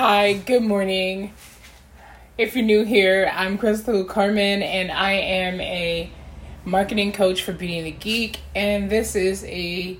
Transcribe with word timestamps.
Hi, 0.00 0.34
good 0.34 0.62
morning. 0.62 1.32
If 2.38 2.54
you're 2.54 2.64
new 2.64 2.84
here, 2.84 3.28
I'm 3.34 3.58
Crystal 3.58 4.04
Carmen 4.04 4.62
and 4.62 4.92
I 4.92 5.14
am 5.14 5.60
a 5.60 6.08
marketing 6.64 7.10
coach 7.10 7.42
for 7.42 7.52
Beauty 7.52 7.78
and 7.78 7.86
the 7.88 7.90
Geek, 7.90 8.38
and 8.54 8.88
this 8.88 9.16
is 9.16 9.42
a 9.42 9.98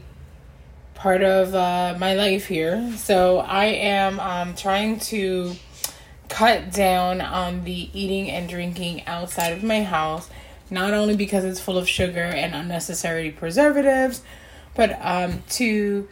part 0.94 1.24
of 1.24 1.52
uh, 1.52 1.96
my 1.98 2.14
life 2.14 2.46
here. 2.46 2.92
So 2.96 3.38
I 3.38 3.64
am 3.64 4.20
um, 4.20 4.54
trying 4.54 5.00
to 5.00 5.56
cut 6.28 6.70
down 6.70 7.20
on 7.20 7.64
the 7.64 7.90
eating 7.92 8.30
and 8.30 8.48
drinking 8.48 9.04
outside 9.08 9.52
of 9.52 9.64
my 9.64 9.82
house, 9.82 10.30
not 10.70 10.94
only 10.94 11.16
because 11.16 11.44
it's 11.44 11.58
full 11.58 11.76
of 11.76 11.88
sugar 11.88 12.22
and 12.22 12.54
unnecessary 12.54 13.32
preservatives, 13.32 14.22
but 14.76 14.96
um, 15.02 15.42
to 15.48 16.06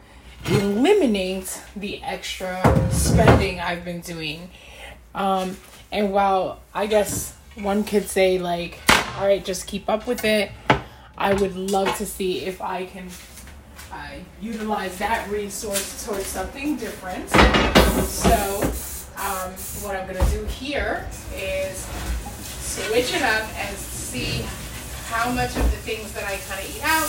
eliminate 0.49 1.61
the 1.75 2.03
extra 2.03 2.61
spending 2.91 3.61
I've 3.61 3.85
been 3.85 4.01
doing. 4.01 4.51
Um, 5.15 5.57
and 5.91 6.13
while 6.13 6.61
I 6.75 6.87
guess 6.87 7.35
one 7.57 7.85
could 7.85 8.09
say, 8.09 8.39
like, 8.39 8.79
all 9.19 9.27
right, 9.27 9.45
just 9.45 9.67
keep 9.67 9.89
up 9.89 10.07
with 10.07 10.25
it, 10.25 10.51
I 11.19 11.35
would 11.35 11.57
love 11.57 11.97
to 11.99 12.07
see 12.07 12.41
if 12.45 12.61
I 12.61 12.87
can 12.87 13.09
uh, 13.91 14.11
utilize 14.41 14.99
that 14.99 15.29
resource 15.31 16.05
towards 16.05 16.27
something 16.27 16.77
different. 16.77 17.29
So, 18.07 18.63
um, 19.17 19.53
what 19.83 19.97
I'm 19.97 20.07
going 20.07 20.23
to 20.23 20.31
do 20.31 20.45
here 20.45 21.07
is 21.35 21.87
switch 22.61 23.15
it 23.15 23.23
up 23.23 23.49
and 23.57 23.77
see 23.77 24.45
how 25.07 25.33
much 25.33 25.57
of 25.57 25.63
the 25.63 25.79
things 25.79 26.13
that 26.13 26.25
I 26.25 26.37
kind 26.49 26.61
of 26.61 26.77
eat 26.77 26.83
out 26.85 27.09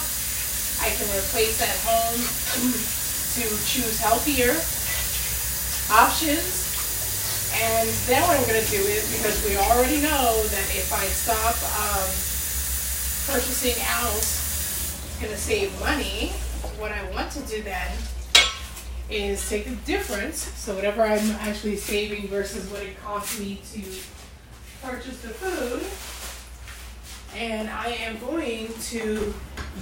I 0.80 0.90
can 0.92 1.08
replace 1.10 1.62
at 1.62 1.76
home 1.84 2.22
to 3.38 3.44
choose 3.66 4.00
healthier 4.00 4.58
options. 5.94 6.66
And 7.62 7.88
then 8.08 8.22
what 8.24 8.40
I'm 8.40 8.48
going 8.48 8.64
to 8.64 8.70
do 8.70 8.78
is, 8.78 9.16
because 9.16 9.46
we 9.46 9.56
already 9.58 10.02
know 10.02 10.44
that 10.44 10.68
if 10.74 10.92
I 10.92 11.06
stop 11.06 11.56
um, 11.78 12.10
purchasing 13.30 13.82
out, 13.88 14.18
it's 14.18 15.18
going 15.22 15.32
to 15.32 15.40
save 15.40 15.80
money. 15.80 16.30
What 16.80 16.92
I 16.92 17.04
want 17.12 17.32
to 17.34 17.40
do 17.42 17.62
then 17.62 17.92
is 19.10 19.48
take 19.48 19.66
the 19.66 19.76
difference, 19.86 20.40
so 20.40 20.76
whatever 20.76 21.04
I'm 21.04 21.32
actually 21.42 21.78
saving 21.78 22.28
versus 22.30 22.70
what 22.72 22.82
it 22.82 23.00
costs 23.02 23.40
me 23.40 23.62
to 23.74 23.82
purchase 24.82 25.22
the 25.22 25.30
food, 25.30 25.84
and 27.40 27.70
I 27.70 27.90
am 28.02 28.18
going 28.20 28.74
to 28.74 29.34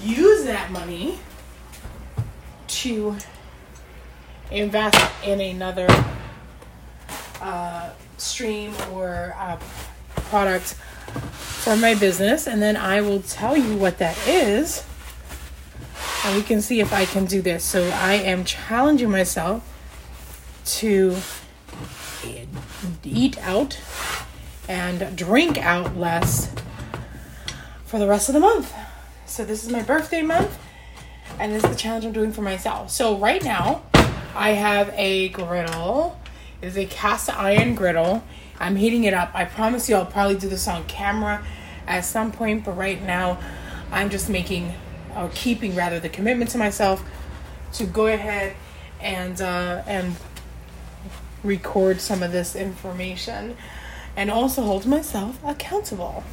use 0.04 0.44
that 0.44 0.72
money 0.72 1.20
to 2.68 3.16
invest 4.52 4.98
in 5.24 5.42
another 5.42 5.88
uh, 7.42 7.90
stream 8.18 8.74
or 8.92 9.36
uh, 9.38 9.58
product 10.16 10.74
for 10.74 11.76
my 11.76 11.96
business, 11.96 12.48
and 12.48 12.62
then 12.62 12.78
I 12.78 13.02
will 13.02 13.22
tell 13.22 13.58
you 13.58 13.76
what 13.78 13.98
that 13.98 14.18
is, 14.28 14.84
and 16.24 16.36
we 16.36 16.44
can 16.44 16.62
see 16.62 16.80
if 16.80 16.94
I 16.94 17.06
can 17.06 17.26
do 17.26 17.42
this. 17.42 17.64
So 17.64 17.88
I 17.90 18.14
am 18.14 18.46
challenging 18.46 19.10
myself 19.10 19.64
to 20.66 21.16
eat 23.04 23.38
out 23.40 23.80
and 24.68 25.16
drink 25.16 25.58
out 25.58 25.96
less 25.96 26.54
for 27.86 28.00
the 28.00 28.08
rest 28.08 28.30
of 28.30 28.34
the 28.34 28.40
month. 28.40 28.74
So 29.26 29.46
this 29.46 29.64
is 29.64 29.72
my 29.72 29.82
birthday 29.82 30.22
month, 30.22 30.58
and 31.40 31.52
this 31.52 31.64
is 31.64 31.70
the 31.70 31.76
challenge 31.76 32.06
I'm 32.06 32.14
doing 32.14 32.32
for 32.32 32.42
myself. 32.42 32.90
So 32.90 33.18
right 33.18 33.44
now, 33.44 33.84
I 34.36 34.50
have 34.52 34.94
a 34.98 35.30
griddle. 35.30 36.20
It's 36.62 36.76
a 36.76 36.86
cast 36.86 37.30
iron 37.30 37.74
griddle. 37.74 38.24
I'm 38.60 38.76
heating 38.76 39.06
it 39.06 39.14
up. 39.14 39.32
I 39.34 39.46
promise 39.46 39.90
you 39.90 39.96
I'll 39.96 40.06
probably 40.06 40.36
do 40.36 40.50
this 40.50 40.68
on 40.68 40.86
camera 40.86 41.46
at 41.88 42.02
some 42.02 42.32
point, 42.32 42.66
but 42.66 42.74
right 42.74 43.02
now 43.02 43.40
I'm 43.92 44.10
just 44.10 44.30
making 44.30 44.74
or 45.16 45.30
keeping 45.34 45.76
rather 45.76 46.00
the 46.00 46.10
commitment 46.10 46.50
to 46.52 46.58
myself 46.58 47.04
to 47.74 47.86
go 47.86 48.08
ahead 48.08 48.56
and 49.00 49.40
uh, 49.42 49.84
and 49.88 50.16
record 51.44 52.02
some 52.02 52.22
of 52.24 52.32
this 52.32 52.56
information 52.56 53.56
and 54.18 54.32
also 54.32 54.64
hold 54.64 54.86
myself 54.86 55.40
accountable. 55.46 56.24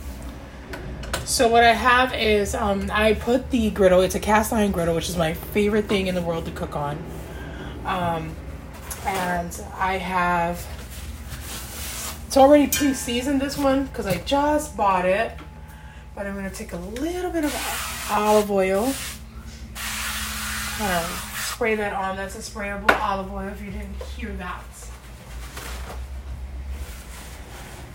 So 1.25 1.47
what 1.47 1.63
I 1.63 1.73
have 1.73 2.13
is 2.15 2.55
um, 2.55 2.91
I 2.93 3.15
put 3.15 3.51
the 3.51 3.71
griddle. 3.71 4.01
It's 4.01 4.17
a 4.17 4.21
cast 4.21 4.53
iron 4.53 4.73
griddle, 4.73 4.95
which 4.95 5.09
is 5.09 5.17
my 5.17 5.35
favorite 5.35 5.87
thing 5.87 6.09
in 6.09 6.17
the 6.17 6.23
world 6.23 6.47
to 6.47 6.51
cook 6.51 6.75
on. 6.75 6.99
Um, 7.85 8.35
and 9.05 9.65
I 9.79 9.99
have 9.99 10.65
it's 12.33 12.39
already 12.39 12.67
pre-seasoned 12.67 13.43
this 13.43 13.59
one 13.59 13.85
because 13.85 14.07
I 14.07 14.17
just 14.21 14.75
bought 14.75 15.05
it. 15.05 15.33
But 16.15 16.27
I'm 16.27 16.35
gonna 16.35 16.49
take 16.49 16.73
a 16.73 16.79
little 16.79 17.31
bit 17.31 17.45
of 17.45 18.09
olive 18.11 18.51
oil. 18.51 18.85
Of 20.81 21.33
spray 21.55 21.75
that 21.75 21.93
on. 21.93 22.17
That's 22.17 22.35
a 22.35 22.39
sprayable 22.39 22.99
olive 23.01 23.31
oil 23.31 23.49
if 23.49 23.61
you 23.61 23.71
didn't 23.71 24.03
hear 24.17 24.33
that. 24.37 24.65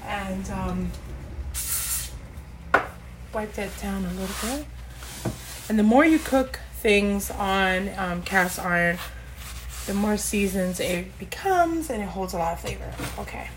And 0.05 0.49
um, 0.51 0.91
wipe 3.33 3.53
that 3.53 3.71
down 3.81 4.05
a 4.05 4.13
little 4.13 4.35
bit. 4.43 4.67
And 5.67 5.79
the 5.79 5.83
more 5.83 6.05
you 6.05 6.19
cook 6.19 6.59
things 6.75 7.31
on 7.31 7.89
um, 7.97 8.21
cast 8.21 8.59
iron, 8.59 8.99
the 9.87 9.93
more 9.93 10.17
seasons 10.17 10.79
it 10.79 11.17
becomes 11.17 11.89
and 11.89 12.03
it 12.03 12.09
holds 12.09 12.33
a 12.33 12.37
lot 12.37 12.53
of 12.53 12.59
flavor. 12.59 12.93
Okay. 13.17 13.49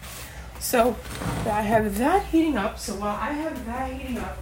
So 0.60 0.96
I 1.44 1.62
have 1.62 1.98
that 1.98 2.26
heating 2.26 2.56
up. 2.56 2.78
So 2.78 2.94
while 2.94 3.16
I 3.16 3.32
have 3.32 3.66
that 3.66 3.92
heating 3.92 4.18
up, 4.18 4.38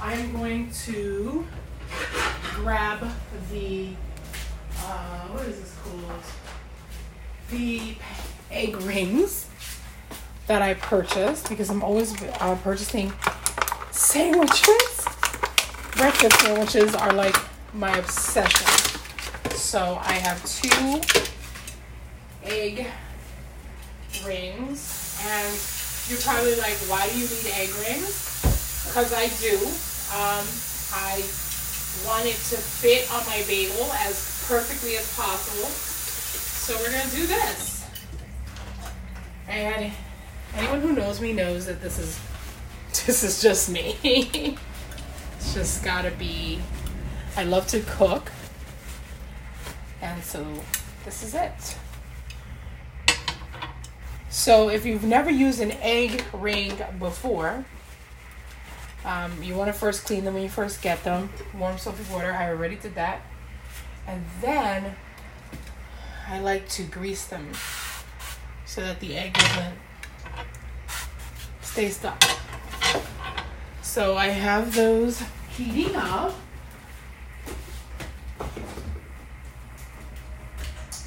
I'm 0.00 0.32
going 0.32 0.70
to 0.84 1.46
grab 2.54 3.06
the 3.50 3.90
uh, 4.78 5.28
what 5.28 5.46
is 5.46 5.60
this 5.60 5.74
called? 5.82 6.22
The 7.50 7.94
egg 8.50 8.76
rings 8.82 9.48
that 10.46 10.62
I 10.62 10.74
purchased 10.74 11.48
because 11.48 11.70
I'm 11.70 11.82
always 11.82 12.14
uh, 12.22 12.56
purchasing 12.62 13.12
sandwiches. 13.90 15.06
Breakfast 15.96 16.40
sandwiches 16.40 16.94
are 16.94 17.12
like 17.12 17.36
my 17.72 17.96
obsession. 17.96 18.75
So 19.76 20.00
I 20.00 20.14
have 20.14 20.42
two 20.46 21.02
egg 22.44 22.86
rings, 24.24 25.20
and 25.22 25.52
you're 26.08 26.18
probably 26.20 26.56
like, 26.56 26.78
why 26.88 27.06
do 27.10 27.18
you 27.18 27.28
need 27.28 27.52
egg 27.52 27.68
rings? 27.84 28.40
Because 28.86 29.12
I 29.12 29.28
do. 29.36 29.54
Um, 30.16 30.46
I 30.96 31.20
want 32.06 32.24
it 32.24 32.40
to 32.48 32.56
fit 32.56 33.06
on 33.12 33.20
my 33.26 33.44
bagel 33.46 33.84
as 34.00 34.46
perfectly 34.48 34.96
as 34.96 35.14
possible. 35.14 35.68
So 35.68 36.74
we're 36.78 36.92
gonna 36.92 37.10
do 37.10 37.26
this. 37.26 37.86
And 39.46 39.92
anyone 40.54 40.80
who 40.80 40.92
knows 40.94 41.20
me 41.20 41.34
knows 41.34 41.66
that 41.66 41.82
this 41.82 41.98
is 41.98 42.18
this 43.04 43.22
is 43.22 43.42
just 43.42 43.68
me. 43.68 43.98
it's 45.36 45.52
just 45.52 45.84
gotta 45.84 46.12
be. 46.12 46.62
I 47.36 47.44
love 47.44 47.66
to 47.66 47.80
cook. 47.80 48.32
And 50.02 50.22
so 50.22 50.46
this 51.04 51.22
is 51.22 51.34
it. 51.34 51.76
So 54.28 54.68
if 54.68 54.84
you've 54.84 55.04
never 55.04 55.30
used 55.30 55.60
an 55.60 55.72
egg 55.80 56.22
ring 56.32 56.78
before, 56.98 57.64
um, 59.04 59.42
you 59.42 59.54
want 59.54 59.68
to 59.68 59.72
first 59.72 60.04
clean 60.04 60.24
them 60.24 60.34
when 60.34 60.42
you 60.42 60.48
first 60.48 60.82
get 60.82 61.02
them. 61.04 61.30
Warm 61.56 61.78
soapy 61.78 62.04
water. 62.12 62.32
I 62.32 62.48
already 62.48 62.76
did 62.76 62.94
that. 62.96 63.22
And 64.06 64.24
then 64.40 64.96
I 66.28 66.40
like 66.40 66.68
to 66.70 66.82
grease 66.82 67.24
them 67.26 67.52
so 68.64 68.80
that 68.82 69.00
the 69.00 69.16
egg 69.16 69.34
doesn't 69.34 69.74
stay 71.62 71.88
stuck. 71.88 72.22
So 73.82 74.16
I 74.16 74.26
have 74.26 74.74
those 74.74 75.22
heating 75.50 75.96
up. 75.96 76.34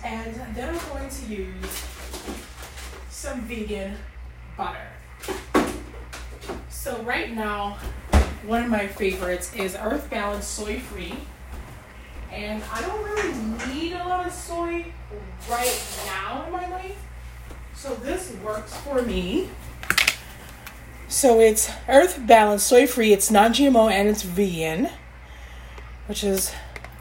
And 0.09 0.33
then 0.55 0.69
I'm 0.69 0.89
going 0.89 1.07
to 1.07 1.25
use 1.27 1.85
some 3.11 3.41
vegan 3.41 3.95
butter. 4.57 4.87
So 6.67 6.99
right 7.03 7.31
now, 7.31 7.77
one 8.43 8.63
of 8.63 8.71
my 8.71 8.87
favorites 8.87 9.53
is 9.53 9.75
Earth 9.79 10.09
Balance 10.09 10.47
Soy 10.47 10.79
Free. 10.79 11.13
And 12.31 12.63
I 12.73 12.81
don't 12.81 13.03
really 13.03 13.71
need 13.71 13.93
a 13.93 14.03
lot 14.07 14.25
of 14.25 14.33
soy 14.33 14.87
right 15.47 15.83
now 16.07 16.43
in 16.47 16.53
my 16.53 16.67
life. 16.69 16.97
So 17.75 17.93
this 17.93 18.33
works 18.43 18.75
for 18.77 19.03
me. 19.03 19.49
So 21.07 21.39
it's 21.39 21.69
Earth 21.87 22.19
Balance 22.25 22.63
Soy 22.63 22.87
Free, 22.87 23.13
it's 23.13 23.29
non 23.29 23.53
GMO, 23.53 23.91
and 23.91 24.09
it's 24.09 24.23
vegan, 24.23 24.89
which 26.07 26.23
is 26.23 26.51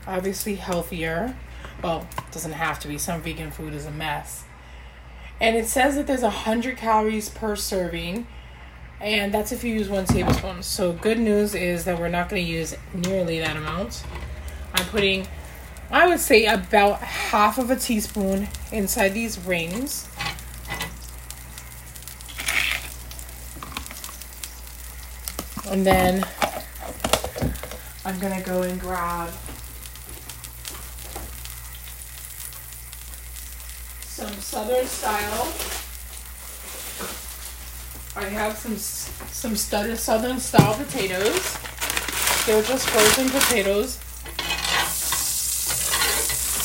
obviously 0.07 0.57
healthier. 0.57 1.35
Well, 1.83 2.07
doesn't 2.33 2.53
have 2.53 2.81
to 2.81 2.89
be. 2.89 2.99
Some 2.99 3.23
vegan 3.23 3.51
food 3.51 3.73
is 3.73 3.87
a 3.87 3.91
mess. 3.91 4.45
And 5.41 5.57
it 5.57 5.67
says 5.67 5.95
that 5.95 6.07
there's 6.07 6.23
100 6.23 6.77
calories 6.77 7.29
per 7.29 7.55
serving. 7.55 8.27
And 9.01 9.33
that's 9.33 9.53
if 9.53 9.63
you 9.63 9.73
use 9.73 9.89
one 9.89 10.05
tablespoon. 10.05 10.63
So, 10.65 10.93
good 10.93 11.21
news 11.21 11.55
is 11.55 11.85
that 11.85 12.01
we're 12.01 12.09
not 12.09 12.29
going 12.29 12.45
to 12.45 12.51
use 12.51 12.75
nearly 12.93 13.39
that 13.39 13.57
amount. 13.57 14.03
I'm 14.75 14.87
putting, 14.87 15.29
I 15.91 16.09
would 16.09 16.19
say, 16.19 16.47
about 16.47 16.99
half 16.99 17.59
of 17.59 17.71
a 17.71 17.77
teaspoon 17.77 18.49
inside 18.73 19.11
these 19.11 19.39
rings. 19.39 20.09
And 25.71 25.87
then 25.87 26.27
I'm 28.05 28.19
going 28.19 28.37
to 28.37 28.45
go 28.45 28.63
and 28.63 28.81
grab 28.81 29.31
some 34.19 34.35
southern 34.41 34.85
style. 34.85 35.47
I 38.17 38.29
have 38.35 38.59
some 38.59 38.77
some 38.77 39.55
southern 39.55 40.41
style 40.41 40.75
potatoes. 40.75 41.57
They're 42.45 42.67
just 42.67 42.91
frozen 42.91 43.31
potatoes. 43.31 43.95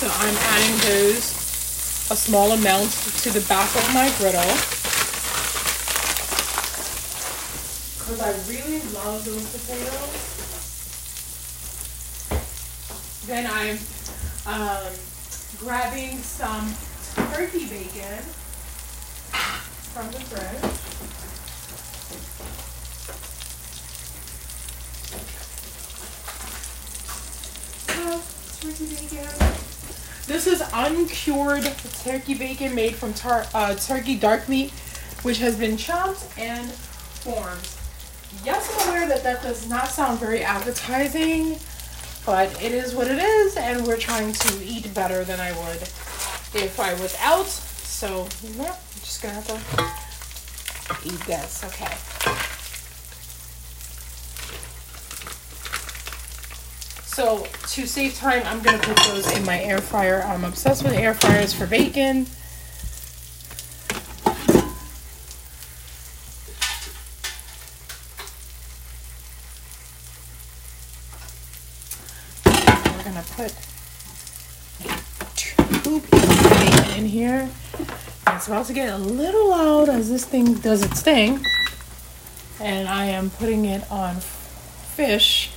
So 0.01 0.07
I'm 0.09 0.35
adding 0.49 0.77
those 0.81 1.29
a 2.09 2.15
small 2.15 2.53
amount 2.53 2.89
to 3.21 3.29
the 3.29 3.45
back 3.47 3.69
of 3.75 3.85
my 3.93 4.09
griddle. 4.17 4.57
Because 7.99 8.19
I 8.19 8.33
really 8.49 8.81
love 8.97 9.23
those 9.25 9.45
potatoes. 9.53 10.09
Then 13.27 13.45
I'm 13.45 13.77
um, 14.47 14.91
grabbing 15.59 16.17
some 16.17 16.73
turkey 17.33 17.65
bacon 17.65 18.19
from 19.91 20.05
the 20.11 20.19
fridge. 20.19 20.69
turkey 28.61 28.85
bacon. 28.85 29.27
This 30.27 30.45
is 30.45 30.63
uncured 30.73 31.63
turkey 32.03 32.35
bacon 32.35 32.75
made 32.75 32.93
from 32.93 33.15
tar- 33.15 33.47
uh, 33.55 33.73
turkey 33.75 34.15
dark 34.15 34.47
meat, 34.47 34.69
which 35.23 35.39
has 35.39 35.57
been 35.57 35.75
chopped 35.75 36.23
and 36.37 36.69
formed. 36.71 37.67
Yes, 38.45 38.71
I'm 38.79 38.89
aware 38.89 39.07
that 39.07 39.23
that 39.23 39.41
does 39.41 39.67
not 39.67 39.87
sound 39.87 40.19
very 40.19 40.43
appetizing, 40.43 41.57
but 42.27 42.61
it 42.61 42.71
is 42.73 42.93
what 42.93 43.07
it 43.07 43.17
is, 43.17 43.57
and 43.57 43.87
we're 43.87 43.97
trying 43.97 44.33
to 44.33 44.63
eat 44.63 44.93
better 44.93 45.23
than 45.23 45.39
I 45.39 45.51
would 45.51 45.89
if 46.55 46.79
I 46.79 46.93
was 46.95 47.15
out. 47.19 47.47
So, 47.47 48.27
yeah, 48.41 48.71
I'm 48.71 48.99
just 48.99 49.21
gonna 49.21 49.35
have 49.35 49.47
to 49.47 51.07
eat 51.07 51.19
this. 51.25 51.63
Okay. 51.63 51.93
So 57.05 57.45
to 57.67 57.87
save 57.87 58.15
time, 58.15 58.41
I'm 58.45 58.61
gonna 58.63 58.79
put 58.79 58.97
those 59.07 59.31
in 59.37 59.45
my 59.45 59.61
air 59.61 59.77
fryer. 59.77 60.23
I'm 60.23 60.43
obsessed 60.43 60.83
with 60.83 60.93
air 60.93 61.13
fryers 61.13 61.53
for 61.53 61.67
bacon. 61.67 62.25
We're 72.45 73.03
gonna 73.03 73.23
put 73.35 73.53
two 75.83 75.99
pieces 75.99 76.45
of 76.45 76.51
bacon 76.51 76.97
in 76.97 77.05
here. 77.23 77.49
It's 78.27 78.47
about 78.47 78.65
to 78.65 78.73
get 78.73 78.91
a 78.91 78.97
little 78.97 79.49
loud 79.49 79.87
as 79.87 80.09
this 80.09 80.25
thing 80.25 80.55
does 80.55 80.83
its 80.83 81.01
thing. 81.01 81.39
And 82.59 82.89
I 82.89 83.05
am 83.05 83.29
putting 83.29 83.63
it 83.63 83.89
on 83.89 84.15
fish 84.95 85.51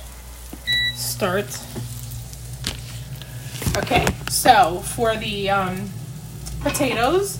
start. 0.95 1.49
Okay, 3.77 4.05
so 4.29 4.79
for 4.79 5.17
the 5.17 5.49
um, 5.49 5.89
potatoes, 6.61 7.37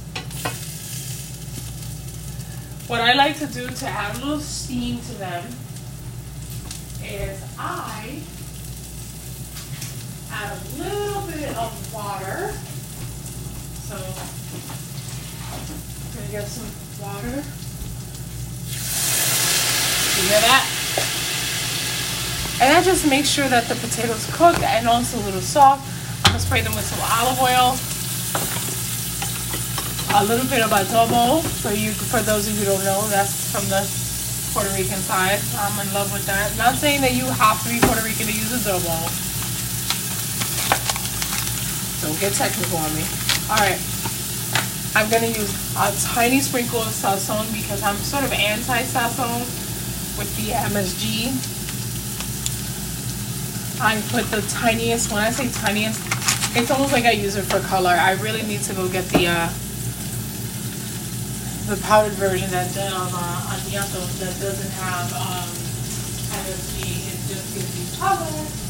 what 2.88 3.00
I 3.00 3.13
like 3.13 3.38
to 3.39 3.47
do 3.47 3.68
to 3.69 3.85
add 3.88 4.18
a 4.18 4.19
little 4.19 4.39
steam 4.41 5.00
to 5.00 5.13
them 5.13 5.45
is 7.01 7.41
I 7.57 8.19
add 10.31 10.57
a 10.57 10.83
little 10.83 11.21
bit 11.27 11.56
of 11.56 11.94
water. 11.94 12.53
So 13.87 13.95
I'm 13.95 14.03
gonna 16.11 16.27
get 16.27 16.43
some 16.43 16.67
water. 16.99 17.39
You 20.11 20.23
hear 20.27 20.43
that? 20.43 20.67
And 22.59 22.67
that 22.75 22.83
just 22.83 23.07
makes 23.07 23.29
sure 23.29 23.47
that 23.47 23.71
the 23.71 23.75
potatoes 23.75 24.27
cook 24.35 24.59
and 24.59 24.89
also 24.89 25.15
a 25.15 25.23
little 25.23 25.39
soft. 25.39 25.87
I'm 26.25 26.35
gonna 26.35 26.43
spray 26.43 26.59
them 26.59 26.75
with 26.75 26.83
some 26.83 26.99
olive 26.99 27.39
oil. 27.39 27.79
A 30.19 30.23
little 30.27 30.49
bit 30.51 30.59
of 30.59 30.71
adobo. 30.75 31.39
For 31.63 31.71
you, 31.71 31.91
for 31.91 32.19
those 32.19 32.49
of 32.49 32.59
you 32.59 32.65
who 32.65 32.75
don't 32.75 32.83
know, 32.83 33.07
that's 33.07 33.55
from 33.55 33.63
the 33.71 33.87
Puerto 34.51 34.67
Rican 34.75 34.99
side. 34.99 35.39
I'm 35.55 35.79
in 35.79 35.93
love 35.93 36.11
with 36.11 36.25
that. 36.25 36.51
Not 36.57 36.75
saying 36.75 36.99
that 37.07 37.13
you 37.13 37.23
have 37.23 37.63
to 37.63 37.69
be 37.71 37.79
Puerto 37.79 38.03
Rican 38.03 38.27
to 38.27 38.33
use 38.35 38.51
adobo. 38.51 38.99
Don't 42.03 42.19
get 42.19 42.33
technical 42.33 42.79
on 42.79 42.91
me. 42.93 43.26
All 43.49 43.57
right. 43.57 43.79
I'm 44.95 45.09
gonna 45.09 45.27
use 45.27 45.53
a 45.77 45.94
tiny 46.03 46.39
sprinkle 46.39 46.81
of 46.81 46.88
sazon 46.88 47.51
because 47.53 47.83
I'm 47.83 47.95
sort 47.97 48.23
of 48.23 48.33
anti-sazon 48.33 49.39
with 50.17 50.35
the 50.38 50.51
MSG 50.51 51.55
I 53.79 54.01
put 54.09 54.25
the 54.31 54.41
tiniest, 54.49 55.11
when 55.11 55.21
I 55.21 55.29
say 55.29 55.49
tiniest, 55.51 56.01
it's 56.57 56.71
almost 56.71 56.94
like 56.94 57.05
I 57.05 57.11
use 57.11 57.35
it 57.35 57.44
for 57.44 57.59
color. 57.59 57.91
I 57.91 58.13
really 58.13 58.41
need 58.41 58.61
to 58.63 58.73
go 58.73 58.89
get 58.89 59.05
the 59.09 59.27
uh, 59.27 59.49
the 61.69 61.79
powdered 61.83 62.13
version 62.13 62.49
that 62.49 62.75
of 62.75 63.13
uh, 63.13 63.53
annatto 63.53 64.01
that 64.17 64.33
doesn't 64.41 64.71
have 64.81 65.13
um, 65.13 65.45
MSG. 66.41 66.81
It 67.05 67.19
just 67.29 67.53
gives 67.53 67.69
you 67.77 67.99
color. 68.01 68.66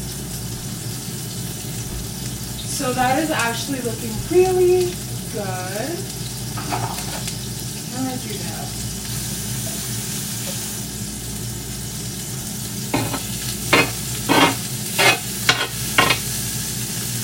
So 2.78 2.92
that 2.92 3.18
is 3.18 3.32
actually 3.32 3.80
looking 3.80 4.14
really 4.30 4.94
good. 5.32 5.98
How 6.54 6.86
do 7.98 8.06
I 8.06 8.16
do 8.22 8.38
that? 8.38 8.66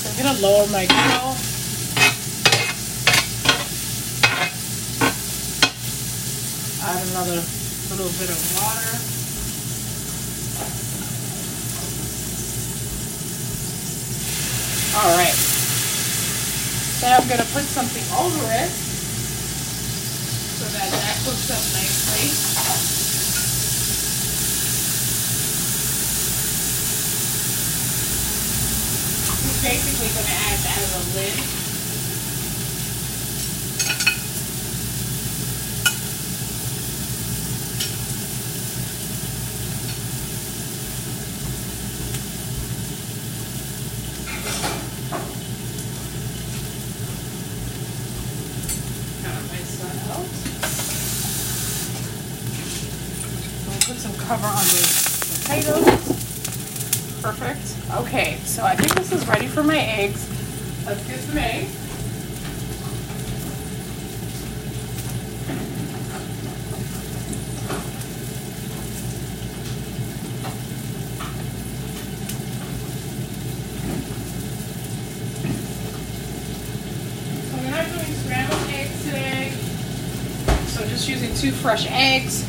I'm 0.03 0.15
gonna 0.19 0.39
lower 0.41 0.67
my 0.67 0.85
grill. 0.87 1.35
Add 6.83 7.07
another 7.07 7.41
little 7.91 8.11
bit 8.19 8.29
of 8.29 8.39
water. 8.59 9.14
All 14.95 15.17
right. 15.17 15.35
Then 17.01 17.11
I'm 17.19 17.27
gonna 17.27 17.43
put 17.51 17.63
something 17.63 18.03
over 18.15 18.45
it 18.51 18.71
so 20.55 20.65
that 20.71 20.89
that 20.89 21.17
cooks 21.25 21.51
up 21.51 21.63
nicely. 21.73 22.55
basically 29.65 30.07
going 30.13 30.25
to 30.25 30.31
add 30.31 30.59
that 30.59 30.77
as 30.77 30.93
a 30.93 31.17
lid. 31.17 31.65
Put 53.87 53.97
some 53.97 54.14
cover 54.25 54.47
on 54.47 54.55
the 54.55 54.81
potatoes. 55.43 55.85
Perfect. 57.21 57.75
Okay, 57.97 58.37
so 58.43 58.63
I 58.63 58.75
think 58.75 58.95
this 58.95 59.11
is 59.11 59.27
ready 59.27 59.45
for 59.45 59.61
my 59.61 59.77
eggs. 59.77 60.27
Let's 60.83 61.05
get 61.07 61.19
some 61.19 61.37
eggs. 61.37 61.69
So 77.45 77.57
we're 77.57 77.69
not 77.69 77.85
doing 77.89 78.15
scrambled 78.23 78.69
eggs 78.69 79.03
today. 79.03 79.51
So 80.65 80.83
just 80.87 81.07
using 81.07 81.35
two 81.35 81.51
fresh 81.51 81.85
eggs. 81.91 82.44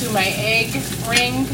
Into 0.00 0.12
my 0.12 0.26
egg 0.36 0.74
ring. 1.08 1.44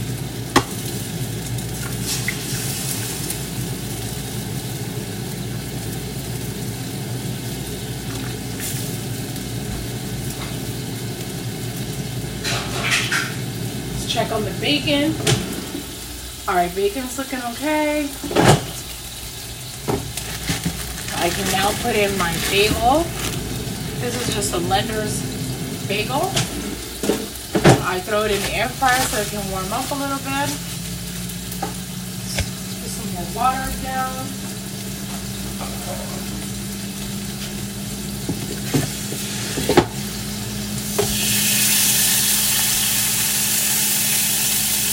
Let's 13.93 14.13
check 14.13 14.31
on 14.31 14.45
the 14.45 14.51
bacon. 14.61 15.15
All 16.47 16.55
right, 16.55 16.75
bacon's 16.75 17.17
looking 17.17 17.39
okay. 17.53 18.11
I 21.17 21.31
can 21.31 21.51
now 21.53 21.71
put 21.81 21.97
in 21.97 22.19
my 22.19 22.37
bagel. 22.51 23.05
This 24.01 24.21
is 24.21 24.35
just 24.35 24.53
a 24.53 24.59
Lender's 24.59 25.23
bagel. 25.89 26.31
I 27.95 28.01
throw 28.01 28.25
it 28.25 28.33
in 28.33 28.43
the 28.43 28.57
air 28.57 28.69
fryer 28.69 28.99
so 29.07 29.23
it 29.23 29.29
can 29.31 29.39
warm 29.55 29.71
up 29.71 29.89
a 29.89 29.95
little 29.95 30.19
bit. 30.19 30.51
Put 32.83 32.91
some 32.91 33.07
more 33.15 33.23
water 33.39 33.71
down. 33.87 34.11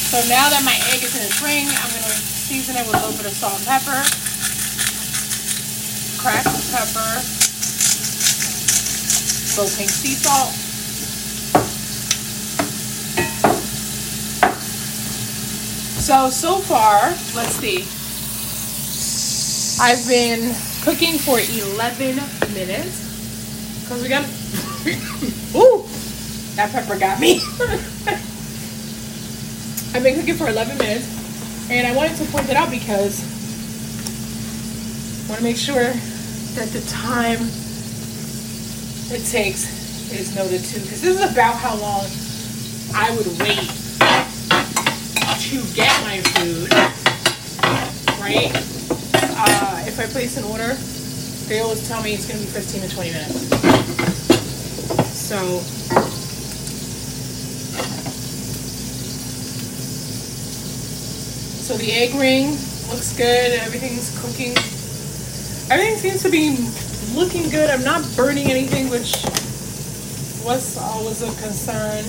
So 0.05 0.22
now 0.29 0.53
that 0.53 0.62
my 0.62 0.77
egg 0.93 1.01
is 1.01 1.17
in 1.17 1.25
its 1.25 1.41
ring, 1.41 1.65
I'm 1.65 1.89
going 1.89 2.05
to 2.05 2.13
season 2.13 2.75
it 2.75 2.86
with 2.86 2.93
a 2.93 3.01
little 3.01 3.17
bit 3.17 3.25
of 3.25 3.34
salt 3.34 3.58
and 3.58 3.65
pepper, 3.65 3.98
cracked 6.22 6.53
pepper, 6.70 7.17
little 9.58 9.74
pink 9.74 9.89
sea 9.89 10.13
salt. 10.13 10.61
So, 16.01 16.31
so 16.31 16.58
far, 16.58 17.00
let's 17.36 17.58
see. 17.62 17.86
I've 19.79 20.03
been 20.08 20.55
cooking 20.81 21.20
for 21.20 21.38
11 21.38 22.15
minutes 22.55 23.84
because 23.84 24.01
we 24.01 24.10
got. 24.10 24.25
Ooh, 25.55 25.86
that 26.55 26.72
pepper 26.72 26.98
got 26.98 27.20
me. 27.20 27.39
I've 29.93 30.01
been 30.01 30.15
cooking 30.15 30.34
for 30.34 30.48
11 30.50 30.75
minutes 30.79 31.70
and 31.70 31.86
I 31.86 31.96
wanted 31.96 32.17
to 32.17 32.25
point 32.31 32.50
it 32.50 32.55
out 32.55 32.72
because 32.72 33.22
I 35.25 35.29
want 35.29 35.38
to 35.38 35.43
make 35.43 35.58
sure 35.58 35.93
that 35.93 36.70
the 36.70 36.81
time 36.89 37.41
it 39.13 39.24
takes 39.29 39.70
is 40.12 40.36
noted 40.36 40.63
too 40.65 40.79
because 40.81 41.03
this 41.03 41.22
is 41.22 41.31
about 41.31 41.58
how 41.58 41.75
long 41.75 42.08
I 42.96 43.15
would 43.15 43.27
wait 43.39 43.81
to 45.51 45.60
get 45.75 45.91
my 46.03 46.17
food, 46.31 46.72
right? 48.22 48.51
Uh, 49.36 49.84
if 49.86 50.00
I 50.00 50.05
place 50.05 50.38
an 50.38 50.46
order, 50.46 50.75
they 51.50 51.60
always 51.60 51.86
tell 51.89 52.01
me 52.01 52.13
it's 52.13 52.25
going 52.25 52.39
to 52.39 52.46
be 52.46 52.51
15 52.51 52.81
to 52.81 52.96
20 52.96 53.12
minutes. 53.12 53.51
So 55.12 55.60
So 61.62 61.77
the 61.77 61.91
egg 61.91 62.15
ring 62.15 62.51
looks 62.89 63.12
good. 63.15 63.60
Everything's 63.60 64.17
cooking. 64.22 64.51
Everything 65.70 65.98
seems 65.98 66.24
to 66.24 66.29
be 66.29 66.58
looking 67.13 67.50
good. 67.50 67.70
I'm 67.70 67.84
not 67.84 68.03
burning 68.15 68.50
anything, 68.50 68.89
which 68.89 69.24
was 70.46 70.77
always 70.77 71.22
a 71.22 71.31
concern. 71.41 72.03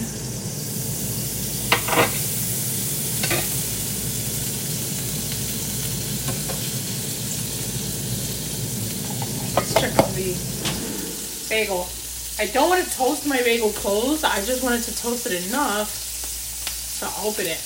Let's 9.55 9.75
check 9.81 9.93
on 10.03 10.15
the 10.15 10.33
bagel. 11.53 11.87
I 12.39 12.47
don't 12.47 12.71
want 12.71 12.83
to 12.83 12.91
toast 12.97 13.27
my 13.27 13.37
bagel 13.43 13.73
closed. 13.73 14.25
I 14.25 14.41
just 14.43 14.65
wanted 14.65 14.83
to 14.85 14.97
toast 14.97 15.27
it 15.27 15.47
enough 15.49 15.93
to 17.01 17.07
open 17.29 17.45
it. 17.45 17.61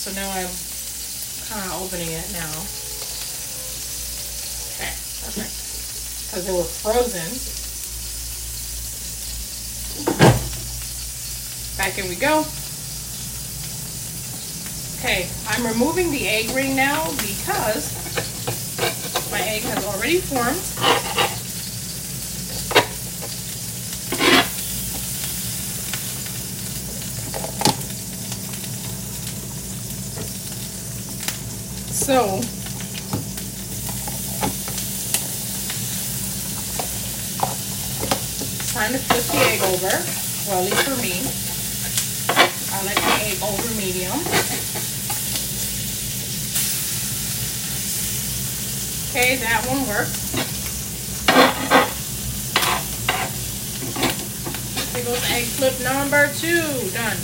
So 0.00 0.10
now 0.16 0.24
I'm 0.32 0.48
kind 1.52 1.68
of 1.68 1.84
opening 1.84 2.08
it 2.08 2.32
now. 2.32 2.48
Okay, 4.72 4.88
perfect. 5.20 5.52
Because 6.32 6.46
they 6.48 6.56
were 6.56 6.64
frozen. 6.64 7.28
Back 11.76 11.98
in 11.98 12.08
we 12.08 12.16
go. 12.16 12.46
Okay, 14.96 15.28
I'm 15.48 15.66
removing 15.66 16.10
the 16.10 16.26
egg 16.26 16.56
ring 16.56 16.74
now 16.74 17.04
because 17.20 18.01
my 19.32 19.40
egg 19.40 19.62
has 19.62 19.82
already 19.86 20.18
formed. 20.18 20.60
So, 31.88 32.40
time 38.74 38.92
to 38.92 38.98
flip 38.98 39.24
the 39.32 39.38
egg 39.48 39.62
over. 39.62 39.92
Well, 40.46 40.58
at 40.58 40.64
least 40.68 40.82
for 40.84 40.96
me. 41.00 41.24
I 42.74 42.84
like 42.84 42.96
the 42.96 43.12
egg 43.24 43.38
over 43.42 43.74
medium. 43.80 44.71
Okay, 49.14 49.36
that 49.36 49.62
one 49.66 49.86
worked. 49.88 50.16
Here 54.94 55.04
goes 55.04 55.30
egg 55.30 55.44
flip 55.44 55.78
number 55.82 56.32
two. 56.32 56.62
Done. 56.94 57.18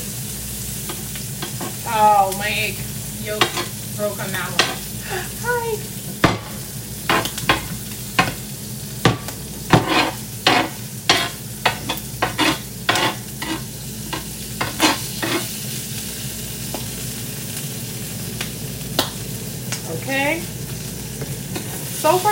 Oh, 1.87 2.37
my 2.37 2.51
egg 2.51 2.77
yolk 3.25 3.41
broke 3.97 4.23
on 4.23 4.31
that 4.33 4.51
one. 4.51 4.77
Hi. 5.41 5.79
Okay. 20.03 20.43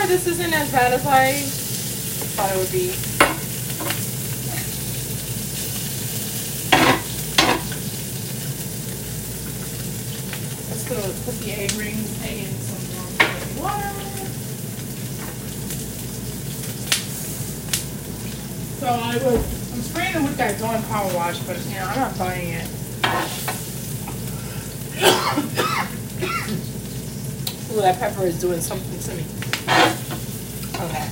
So 0.07 0.13
this 0.13 0.27
isn't 0.29 0.55
as 0.55 0.71
bad 0.71 0.93
as 0.93 1.05
I 1.05 1.33
thought 2.37 2.55
it 2.55 2.59
would 2.59 2.71
be. 2.71 2.91
Let's 10.71 10.85
go 10.89 10.95
put 11.25 11.35
the 11.41 11.51
egg 11.51 11.73
rings 11.73 12.23
in 12.23 12.47
some 12.63 12.79
warm 13.59 13.59
water. 13.59 13.91
So 18.79 18.87
I 18.87 19.19
was, 19.25 19.43
I'm 19.73 19.83
spraying 19.83 20.15
it 20.15 20.23
with 20.23 20.37
that 20.37 20.61
Dawn 20.61 20.85
Power 20.85 21.13
Wash, 21.15 21.41
but 21.41 21.59
you 21.67 21.75
know, 21.75 21.85
I'm 21.85 21.99
not 21.99 22.17
buying 22.17 22.51
it. 22.51 22.63
Ooh, 27.73 27.81
that 27.81 27.99
pepper 27.99 28.27
is 28.27 28.39
doing 28.41 28.61
something 28.61 29.01
to 29.01 29.15
me. 29.17 29.25
Okay. 30.79 31.09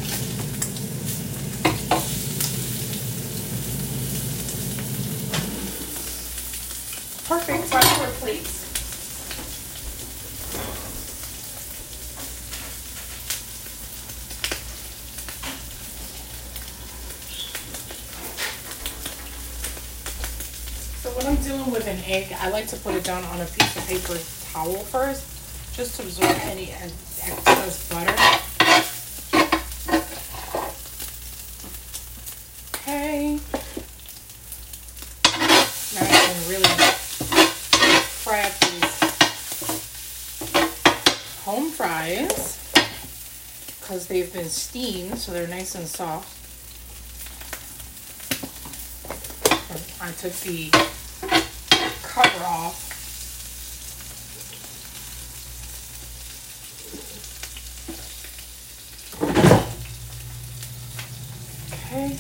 Perfect, 7.27 7.71
time 7.71 7.83
for 7.83 8.11
plates. 8.21 8.51
So 21.03 21.11
when 21.11 21.27
I'm 21.27 21.37
dealing 21.43 21.71
with 21.71 21.87
an 21.87 21.99
egg, 22.05 22.35
I 22.39 22.51
like 22.51 22.67
to 22.69 22.77
put 22.77 22.95
it 22.95 23.05
down 23.05 23.25
on 23.25 23.41
a 23.41 23.47
piece 23.47 23.77
of 23.77 23.87
paper 23.87 24.19
towel 24.53 24.75
first, 24.85 25.25
just 25.75 25.97
to 25.97 26.03
absorb 26.03 26.37
any 26.43 26.71
ex- 26.73 27.21
excess 27.27 27.89
butter. 27.89 28.15
Okay. 32.87 33.39
Now 35.95 36.03
I 36.03 36.07
can 36.07 36.49
really 36.51 36.75
fry 38.23 38.41
up 38.43 38.59
these 38.61 38.95
home 41.45 41.71
fries. 41.95 42.59
because 43.81 44.07
they've 44.07 44.33
been 44.33 44.49
steamed, 44.49 45.19
so 45.19 45.33
they're 45.33 45.47
nice 45.47 45.75
and 45.75 45.87
soft. 45.87 46.41
I 50.03 50.11
took 50.13 50.33
the 50.41 50.71
cover 52.03 52.45
off. 52.45 52.81
Okay, 61.73 62.17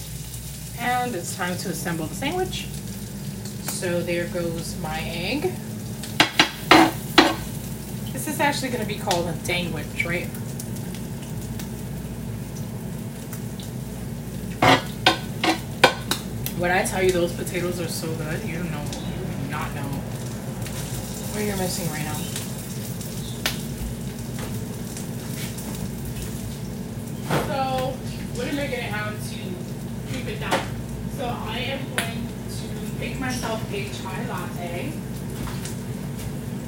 and 0.78 1.14
it's 1.14 1.35
time 1.35 1.57
to 1.59 1.71
assemble 1.71 2.07
the 2.07 2.14
sandwich. 2.14 2.66
So 3.64 4.00
there 4.02 4.28
goes 4.28 4.76
my 4.81 5.00
egg. 5.00 5.52
This 8.25 8.37
is 8.37 8.40
actually 8.40 8.71
going 8.71 8.81
to 8.81 8.88
be 8.88 8.99
called 8.99 9.28
a 9.28 9.35
dangwich, 9.45 10.07
right? 10.07 10.25
When 16.57 16.71
I 16.71 16.85
tell 16.85 17.02
you 17.02 17.12
those 17.12 17.35
potatoes 17.35 17.78
are 17.83 17.88
so 17.88 18.07
good, 18.14 18.43
you 18.49 18.57
don't 18.57 18.71
know, 18.71 18.81
you 18.81 19.45
do 19.45 19.50
not 19.50 19.75
know 19.75 19.83
what 21.33 21.45
you're 21.45 21.54
missing 21.59 21.87
right 21.90 22.02
now. 22.02 22.14
So, 27.45 27.93
what 28.38 28.47
am 28.49 28.59
I 28.59 28.66
gonna 28.69 28.83
have 28.85 29.23
to 29.33 29.37
keep 30.11 30.26
it 30.28 30.40
down? 30.40 30.66
So 31.19 31.26
I 31.26 31.59
am 31.59 31.81
going 31.95 32.26
to 32.49 32.99
make 32.99 33.21
myself 33.21 33.71
a 33.71 33.85
chai 33.90 34.26
latte. 34.28 34.93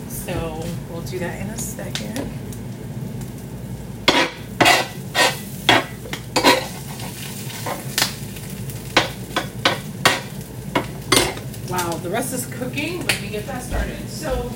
So 0.09 0.56
do 1.07 1.21
that 1.21 1.41
in 1.41 1.49
a 1.51 1.59
second. 1.59 2.19
Wow, 11.69 11.91
the 12.03 12.11
rest 12.11 12.33
is 12.33 12.47
cooking. 12.47 13.07
Let 13.07 13.23
me 13.23 13.29
get 13.29 13.47
that 13.47 13.63
started. 13.63 14.09
So, 14.09 14.51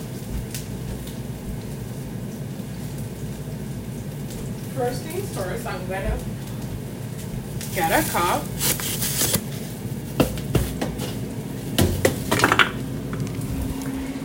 first 4.74 5.02
things 5.02 5.32
first, 5.36 5.66
I'm 5.66 5.86
gonna 5.86 6.18
get 7.74 7.92
a 7.92 8.10
cup. 8.10 8.42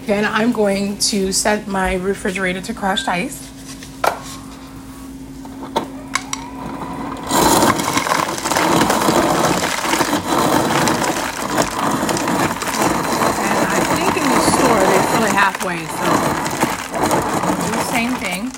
Then 0.05 0.23
I'm 0.23 0.51
going 0.51 0.99
to 0.99 1.31
set 1.31 1.67
my 1.67 1.95
refrigerator 1.95 2.61
to 2.61 2.73
crushed 2.75 3.07
ice. 3.07 3.49
And 13.39 13.65
I 13.67 13.79
think 13.95 14.15
in 14.15 14.29
the 14.29 14.41
store 14.51 14.79
they 14.79 15.01
fill 15.09 15.25
it 15.25 15.33
halfway, 15.33 15.79
so 15.87 16.05
do 17.65 17.71
the 17.71 17.83
same 17.91 18.13
thing. 18.21 18.51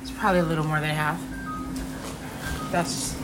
It's 0.00 0.12
probably 0.12 0.40
a 0.40 0.44
little 0.44 0.64
more 0.64 0.80
than 0.80 0.88
half. 0.94 1.20
That's 2.72 3.14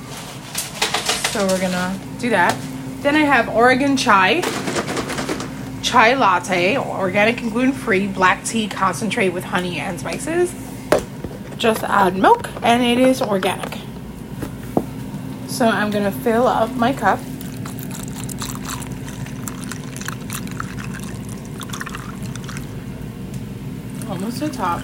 so 1.31 1.47
we're 1.47 1.61
gonna 1.61 1.99
do 2.19 2.29
that. 2.29 2.55
Then 3.01 3.17
I 3.17 3.21
have 3.21 3.49
Oregon 3.49 3.97
chai, 3.97 4.43
chai 5.91 6.15
latte, 6.15 6.79
organic 6.79 7.41
and 7.43 7.51
gluten 7.51 7.73
free 7.73 8.07
black 8.07 8.45
tea 8.45 8.69
concentrate 8.69 9.31
with 9.31 9.43
honey 9.43 9.81
and 9.81 9.99
spices. 9.99 10.55
Just 11.57 11.83
add 11.83 12.15
milk, 12.15 12.49
and 12.63 12.81
it 12.81 12.99
is 12.99 13.21
organic. 13.21 13.77
So 15.49 15.67
I'm 15.67 15.91
gonna 15.91 16.13
fill 16.13 16.47
up 16.47 16.71
my 16.77 16.93
cup. 16.93 17.19
almost 24.09 24.39
to 24.39 24.49
the 24.49 24.55
top. 24.55 24.83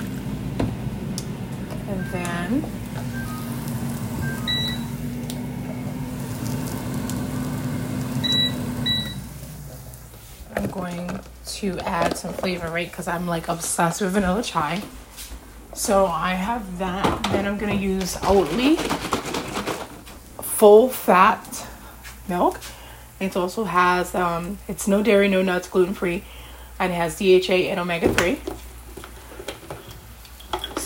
Going 10.87 11.21
to 11.45 11.79
add 11.81 12.17
some 12.17 12.33
flavor, 12.33 12.71
right? 12.71 12.89
Because 12.89 13.09
I'm 13.09 13.27
like 13.27 13.49
obsessed 13.49 14.01
with 14.01 14.13
vanilla 14.13 14.43
chai. 14.43 14.83
So 15.75 16.07
I 16.07 16.35
have 16.35 16.79
that. 16.79 17.23
Then 17.25 17.47
I'm 17.47 17.59
gonna 17.59 17.75
use 17.75 18.17
Oatly 18.17 18.77
full 20.43 20.89
fat 20.89 21.67
milk. 22.29 22.61
It 23.21 23.37
also 23.37 23.65
has 23.65 24.15
um, 24.15 24.59
it's 24.69 24.89
no 24.89 25.03
dairy, 25.03 25.29
no 25.29 25.43
nuts, 25.43 25.69
gluten 25.69 25.95
free, 25.95 26.25
and 26.79 26.93
it 26.93 26.97
has 26.97 27.19
DHA 27.19 27.71
and 27.71 27.81
omega 27.81 28.13
three 28.15 28.39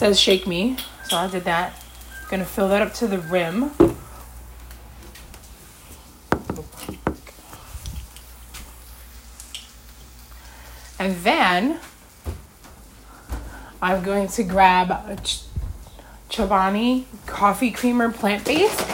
says 0.01 0.19
shake 0.19 0.47
me. 0.47 0.79
So 1.11 1.19
I 1.19 1.29
did 1.29 1.45
that. 1.45 1.75
Gonna 2.31 2.47
fill 2.47 2.71
that 2.71 2.81
up 2.81 2.95
to 2.95 3.07
the 3.07 3.19
rim. 3.19 3.71
And 11.01 11.17
then 11.23 11.81
I'm 13.81 14.03
going 14.03 14.29
to 14.29 14.43
grab 14.43 14.91
a 14.91 15.17
Ch- 15.17 15.45
Chobani 16.29 17.07
coffee 17.25 17.71
creamer 17.71 18.13
plant 18.13 18.45
based. 18.45 18.87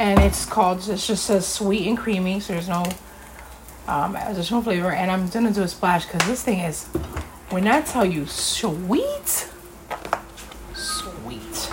And 0.00 0.18
it's 0.18 0.44
called, 0.44 0.80
it 0.88 0.96
just 0.96 1.26
says 1.26 1.46
sweet 1.46 1.86
and 1.86 1.96
creamy, 1.96 2.40
so 2.40 2.54
there's 2.54 2.68
no 2.68 2.84
um, 3.86 4.16
additional 4.16 4.62
flavor. 4.62 4.90
And 4.90 5.12
I'm 5.12 5.28
gonna 5.28 5.52
do 5.52 5.62
a 5.62 5.68
splash 5.68 6.06
because 6.06 6.26
this 6.26 6.42
thing 6.42 6.58
is, 6.58 6.86
when 7.50 7.68
I 7.68 7.82
tell 7.82 8.04
you 8.04 8.26
sweet, 8.26 9.48
sweet. 10.74 11.70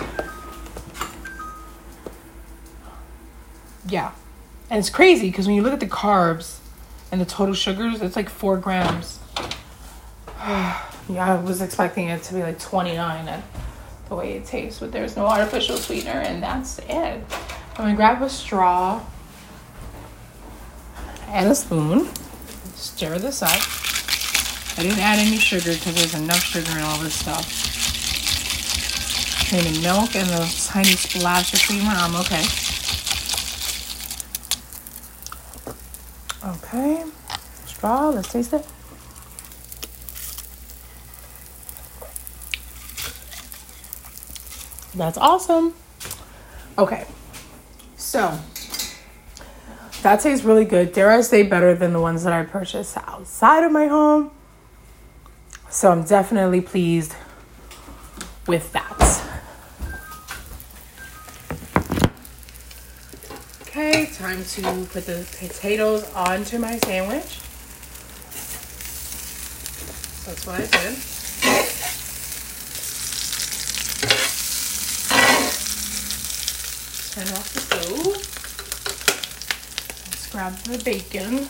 Yeah. 3.88 4.12
And 4.70 4.78
it's 4.78 4.90
crazy 4.90 5.28
because 5.28 5.46
when 5.46 5.56
you 5.56 5.62
look 5.62 5.72
at 5.72 5.80
the 5.80 5.86
carbs 5.86 6.57
and 7.10 7.20
the 7.20 7.24
total 7.24 7.54
sugars, 7.54 8.02
it's 8.02 8.16
like 8.16 8.28
four 8.28 8.56
grams. 8.56 9.18
yeah, 10.38 10.84
I 11.16 11.36
was 11.36 11.62
expecting 11.62 12.08
it 12.08 12.22
to 12.24 12.34
be 12.34 12.42
like 12.42 12.58
29 12.58 13.28
at 13.28 13.42
the 14.08 14.14
way 14.14 14.32
it 14.32 14.44
tastes, 14.44 14.80
but 14.80 14.92
there's 14.92 15.16
no 15.16 15.26
artificial 15.26 15.76
sweetener, 15.76 16.20
and 16.20 16.42
that's 16.42 16.78
it. 16.80 16.88
I'm 16.90 17.24
gonna 17.76 17.96
grab 17.96 18.22
a 18.22 18.28
straw 18.28 19.02
and 21.28 21.50
a 21.50 21.54
spoon, 21.54 22.08
stir 22.74 23.18
this 23.18 23.42
up. 23.42 23.60
I 24.78 24.82
didn't 24.82 25.00
add 25.00 25.18
any 25.18 25.36
sugar 25.36 25.72
because 25.72 25.94
there's 25.94 26.14
enough 26.14 26.42
sugar 26.42 26.70
in 26.70 26.78
all 26.78 26.98
this 26.98 27.14
stuff. 27.14 27.46
Between 29.50 29.74
the 29.74 29.80
milk 29.80 30.14
and 30.14 30.28
the 30.28 30.64
tiny 30.66 30.90
splash 30.90 31.52
of 31.54 31.62
creamer, 31.62 31.90
I'm 31.90 32.14
okay. 32.16 32.44
Okay, 36.44 37.04
straw, 37.66 38.10
let's 38.10 38.32
taste 38.32 38.52
it. 38.52 38.64
That's 44.94 45.18
awesome. 45.18 45.74
Okay, 46.78 47.06
so 47.96 48.38
that 50.02 50.20
tastes 50.20 50.44
really 50.44 50.64
good. 50.64 50.92
Dare 50.92 51.10
I 51.10 51.20
say 51.22 51.42
better 51.42 51.74
than 51.74 51.92
the 51.92 52.00
ones 52.00 52.22
that 52.24 52.32
I 52.32 52.44
purchased 52.44 52.96
outside 52.96 53.64
of 53.64 53.72
my 53.72 53.88
home. 53.88 54.30
So 55.70 55.90
I'm 55.90 56.04
definitely 56.04 56.60
pleased 56.60 57.14
with 58.46 58.72
that. 58.72 58.87
Time 64.28 64.44
to 64.44 64.84
put 64.92 65.06
the 65.06 65.26
potatoes 65.38 66.04
onto 66.14 66.58
my 66.58 66.78
sandwich. 66.80 67.40
That's 70.26 70.46
what 70.46 70.56
I 70.56 70.66
did. 70.66 70.96
Turn 77.14 77.28
off 77.38 77.54
the 77.54 77.60
stove. 77.60 78.06
Let's 80.10 80.26
grab 80.30 80.54
the 80.58 80.78
bacon. 80.84 81.48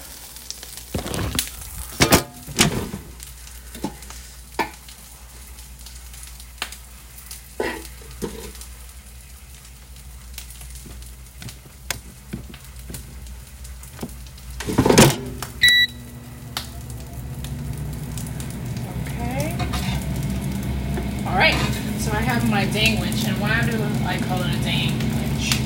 Okay. 19.20 19.56
All 21.26 21.36
right. 21.36 21.54
So 21.98 22.12
I 22.12 22.20
have 22.20 22.48
my 22.50 22.64
dangwich 22.66 23.24
and 23.26 23.40
why 23.40 23.62
do 23.62 23.76
I 24.06 24.18
call 24.26 24.42
it 24.42 24.50
a 24.54 24.62
sandwich? 24.62 25.60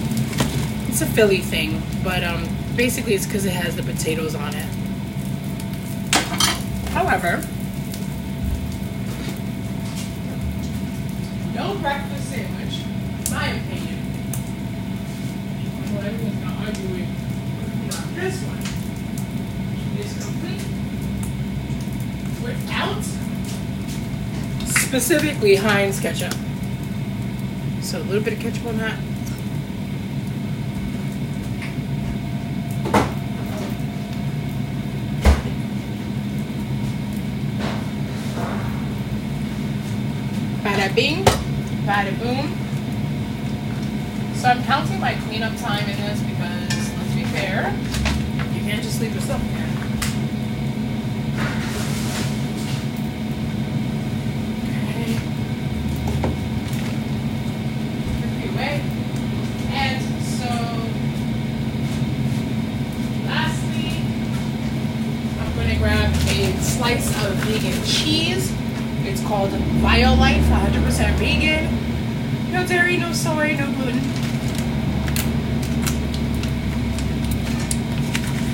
It's 0.88 1.01
a 1.01 1.01
Philly 1.14 1.38
thing, 1.38 1.82
but 2.02 2.24
um, 2.24 2.48
basically 2.74 3.14
it's 3.14 3.26
because 3.26 3.44
it 3.44 3.52
has 3.52 3.76
the 3.76 3.82
potatoes 3.82 4.34
on 4.34 4.54
it. 4.54 4.64
However, 6.88 7.42
no 11.54 11.74
breakfast 11.78 12.30
sandwich, 12.30 12.80
in 13.26 13.30
my 13.30 13.46
opinion. 13.48 13.98
Well, 15.92 16.06
everyone's 16.06 16.66
arguing 16.66 17.08
about 17.88 18.14
this 18.14 18.42
one. 18.44 18.62
Is 20.00 20.12
complete 20.24 20.64
without 22.42 23.04
specifically 24.66 25.56
Heinz 25.56 26.00
ketchup. 26.00 26.34
So 27.82 27.98
a 27.98 28.04
little 28.04 28.22
bit 28.22 28.32
of 28.32 28.40
ketchup 28.40 28.66
on 28.66 28.78
that. 28.78 28.98
Bada 40.62 40.94
bing, 40.94 41.24
bada 41.92 42.18
boom. 42.18 42.48
So 44.34 44.48
I'm 44.48 44.64
counting 44.64 44.98
my 44.98 45.14
cleanup 45.26 45.54
time 45.58 45.86
in 45.90 45.96
this 45.98 46.22
because, 46.22 46.96
let's 46.96 47.14
be 47.14 47.24
fair, 47.24 47.70
you 48.54 48.62
can't 48.62 48.82
just 48.82 48.98
leave 48.98 49.14
yourself 49.14 49.42
here. 49.42 49.68
Okay. 54.64 55.18
Pretty 58.22 58.48
away. 58.54 58.80
And 59.68 60.02
so, 60.24 60.48
lastly, 63.26 63.92
I'm 65.38 65.54
gonna 65.56 65.76
grab 65.78 66.10
a 66.10 66.58
slice 66.62 67.08
of 67.26 67.34
vegan 67.44 67.84
cheese. 67.84 68.50
It's 69.04 69.21
called 69.32 69.50
Violife, 69.80 70.44
100% 70.44 71.14
vegan. 71.14 71.64
No 72.52 72.66
dairy, 72.66 72.98
no 72.98 73.14
soy, 73.14 73.56
no 73.56 73.64
gluten. 73.72 73.98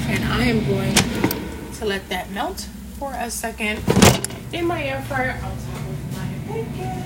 And 0.09 0.25
I 0.25 0.45
am 0.45 0.65
going 0.69 0.95
to 1.79 1.85
let 1.85 2.09
that 2.11 2.31
melt 2.31 2.69
for 2.97 3.13
a 3.13 3.29
second 3.29 3.83
in 4.53 4.67
my 4.67 4.85
air 4.85 5.03
fryer 5.03 5.33
on 5.33 5.41
top 5.41 5.81
of 5.81 6.17
my 6.17 6.29
bacon. 6.47 7.05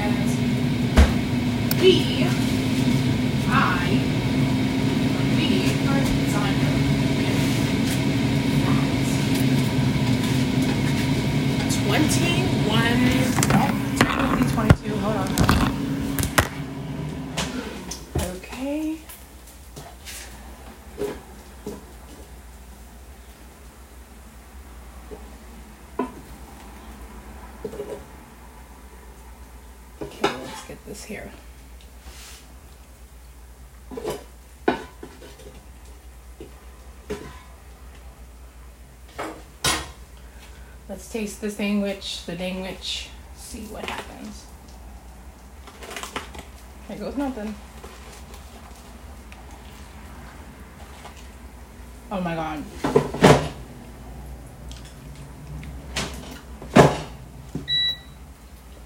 And 0.00 0.28
we, 1.80 2.26
I, 3.50 3.90
we 5.36 5.48
are 5.88 6.00
designer 6.00 6.72
with 7.16 7.38
Twenty-one, 11.86 13.00
no, 13.48 13.62
technically 13.98 14.46
twenty-two, 14.52 14.94
hold 14.98 15.16
on. 15.16 15.28
Okay. 18.36 18.98
Okay, 30.02 30.22
let's 30.22 30.64
get 30.68 30.78
this 30.86 31.04
here. 31.04 31.30
Let's 40.98 41.12
taste 41.12 41.40
the 41.40 41.48
sandwich, 41.48 42.26
the 42.26 42.34
dangwich, 42.34 43.08
see 43.36 43.60
what 43.66 43.84
happens. 43.88 44.46
There 46.88 46.98
goes 46.98 47.16
nothing. 47.16 47.54
Oh 52.10 52.20
my 52.20 52.34
god. 52.34 52.64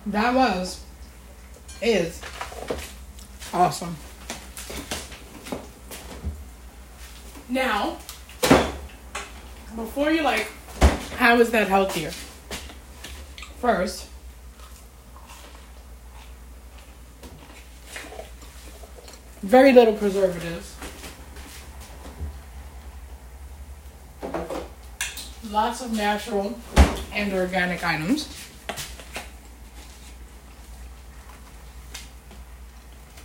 That 0.05 0.35
was, 0.35 0.85
is 1.81 2.21
awesome. 3.55 3.97
Now, 7.49 7.97
before 9.75 10.11
you 10.11 10.21
like, 10.21 10.51
how 11.23 11.39
is 11.39 11.51
that 11.51 11.69
healthier? 11.69 12.11
First, 13.61 14.09
very 19.41 19.73
little 19.73 19.95
preservatives. 19.95 20.75
Lots 25.49 25.81
of 25.81 25.93
natural 25.93 26.59
and 27.13 27.33
organic 27.33 27.85
items. 27.85 28.29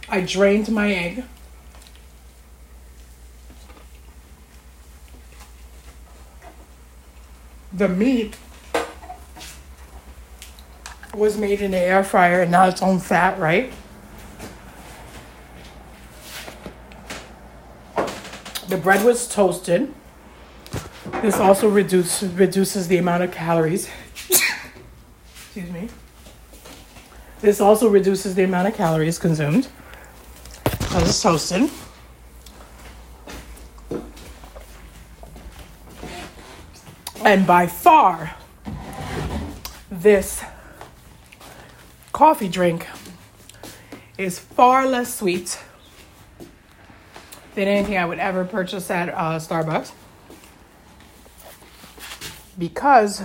I 0.08 0.22
drained 0.22 0.70
my 0.70 0.94
egg. 0.94 1.24
The 7.78 7.88
meat 7.88 8.36
was 11.14 11.38
made 11.38 11.62
in 11.62 11.70
the 11.70 11.78
air 11.78 12.04
fryer 12.04 12.42
and 12.42 12.50
now 12.50 12.68
it's 12.68 12.82
on 12.82 13.00
fat, 13.00 13.38
right? 13.38 13.72
The 18.68 18.78
bread 18.78 19.06
was 19.06 19.28
toasted. 19.28 19.94
This 21.22 21.38
also 21.38 21.70
reduce, 21.70 22.24
reduces 22.24 22.88
the 22.88 22.98
amount 22.98 23.22
of 23.22 23.32
calories. 23.32 23.88
Excuse 25.36 25.70
me. 25.70 25.90
This 27.42 27.62
also 27.62 27.90
reduces 27.90 28.34
the 28.34 28.44
amount 28.44 28.70
of 28.70 28.74
calories 28.74 29.20
consumed 29.20 29.68
because 30.64 31.10
it's 31.10 31.22
toasted. 31.22 31.70
And 37.28 37.46
by 37.46 37.68
far, 37.68 38.36
this 39.92 40.42
coffee 42.14 42.48
drink 42.48 42.88
is 44.18 44.40
far 44.40 44.88
less 44.88 45.14
sweet 45.14 45.60
than 47.54 47.68
anything 47.68 47.98
I 47.98 48.06
would 48.06 48.20
ever 48.20 48.46
purchase 48.46 48.90
at 48.90 49.10
uh, 49.10 49.40
Starbucks 49.40 49.92
because 52.58 53.24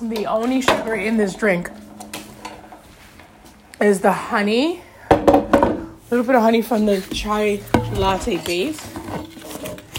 the 0.00 0.24
only 0.24 0.62
sugar 0.62 0.94
in 0.94 1.18
this 1.18 1.34
drink 1.34 1.70
is 3.82 4.00
the 4.00 4.12
honey, 4.12 4.80
a 5.10 5.98
little 6.10 6.24
bit 6.24 6.36
of 6.36 6.40
honey 6.40 6.62
from 6.62 6.86
the 6.86 7.02
chai 7.12 7.60
latte 7.92 8.38
base. 8.46 8.80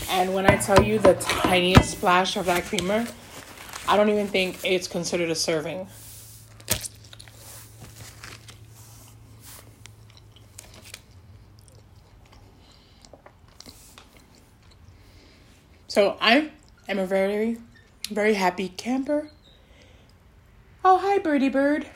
And 0.09 0.33
when 0.33 0.47
I 0.47 0.57
tell 0.57 0.81
you 0.81 0.97
the 0.97 1.13
tiniest 1.13 1.91
splash 1.91 2.35
of 2.35 2.47
that 2.47 2.63
creamer, 2.63 3.05
I 3.87 3.95
don't 3.95 4.09
even 4.09 4.27
think 4.27 4.59
it's 4.65 4.87
considered 4.87 5.29
a 5.29 5.35
serving. 5.35 5.87
So 15.87 16.17
I 16.19 16.51
am 16.89 16.99
a 16.99 17.05
very, 17.05 17.57
very 18.11 18.33
happy 18.33 18.69
camper. 18.69 19.31
Oh, 20.83 20.97
hi, 20.97 21.17
birdie 21.17 21.49
bird. 21.49 21.87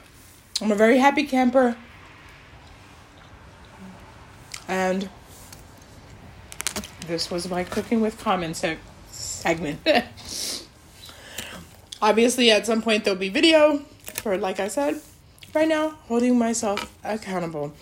I'm 0.61 0.71
a 0.71 0.75
very 0.75 0.97
happy 0.97 1.25
camper. 1.25 1.75
And 4.67 5.09
this 7.05 7.29
was 7.29 7.49
my 7.49 7.63
cooking 7.63 7.99
with 7.99 8.17
Carmen 8.17 8.53
seg- 8.53 8.77
segment. 9.11 9.85
Obviously, 12.01 12.49
at 12.49 12.65
some 12.65 12.81
point, 12.81 13.03
there'll 13.03 13.19
be 13.19 13.29
video 13.29 13.77
for, 14.01 14.35
like 14.35 14.59
I 14.59 14.69
said, 14.69 14.99
right 15.53 15.67
now, 15.67 15.89
holding 16.07 16.35
myself 16.35 16.91
accountable. 17.03 17.73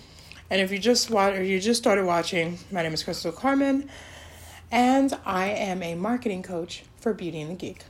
And 0.50 0.60
if 0.60 0.72
you 0.72 0.78
just 0.78 1.10
watch, 1.10 1.36
or 1.36 1.44
you 1.44 1.62
just 1.62 1.82
started 1.82 2.06
watching, 2.06 2.60
my 2.70 2.84
name 2.84 2.94
is 2.94 3.02
Crystal 3.02 3.32
Carmen, 3.32 3.90
and 4.72 5.18
I 5.26 5.48
am 5.48 5.82
a 5.82 5.96
marketing 5.96 6.44
coach 6.44 6.84
for 7.00 7.14
Beauty 7.14 7.40
and 7.40 7.52
the 7.52 7.56
Geek. 7.56 7.86